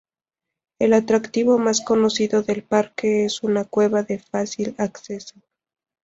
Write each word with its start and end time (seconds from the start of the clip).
El 0.79 0.93
atractivo 0.93 1.59
más 1.59 1.79
conocido 1.81 2.41
del 2.41 2.63
parque 2.63 3.23
es 3.25 3.43
una 3.43 3.65
cueva 3.65 4.01
de 4.01 4.17
fácil 4.17 4.73
acceso. 4.79 5.35